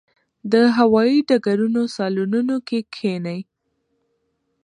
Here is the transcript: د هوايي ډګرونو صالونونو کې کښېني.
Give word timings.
د 0.51 0.53
هوايي 0.77 1.19
ډګرونو 1.27 1.81
صالونونو 1.95 2.55
کې 2.67 2.79
کښېني. 2.93 3.39